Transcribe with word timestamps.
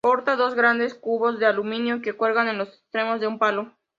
Porta 0.03 0.35
dos 0.35 0.55
grandes 0.55 0.95
cubos 0.95 1.37
de 1.37 1.45
aluminio 1.45 2.01
que 2.01 2.13
cuelgan 2.17 2.47
en 2.47 2.57
los 2.57 2.69
extremos 2.69 3.19
de 3.19 3.27
un 3.27 3.37
palo. 3.37 3.77